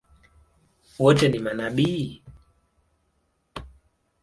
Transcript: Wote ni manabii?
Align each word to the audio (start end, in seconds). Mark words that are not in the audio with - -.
Wote 0.99 1.29
ni 1.29 1.39
manabii? 1.39 2.23